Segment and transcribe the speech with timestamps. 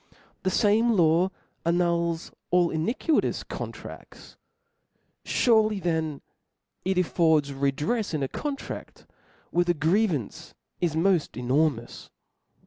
[0.41, 1.29] The fame law
[1.63, 4.35] annuls all iniquitous contradts;
[5.23, 6.21] furely then
[6.83, 9.05] it affords redrefs in a con tract
[9.51, 12.09] where the grievance is moft enormous.